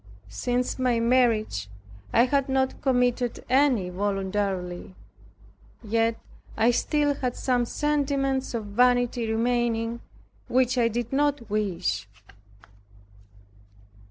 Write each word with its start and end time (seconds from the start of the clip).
Since 0.29 0.79
my 0.79 0.99
marriage 0.99 1.69
I 2.11 2.23
had 2.25 2.49
not 2.49 2.81
committed 2.81 3.45
any 3.47 3.91
voluntarily. 3.91 4.95
Yet 5.83 6.19
I 6.57 6.71
still 6.71 7.13
had 7.13 7.35
some 7.35 7.65
sentiments 7.65 8.55
of 8.55 8.65
vanity 8.65 9.31
remaining, 9.31 10.01
which 10.47 10.75
I 10.75 10.87
did 10.87 11.13
not 11.13 11.47
wish. 11.51 12.07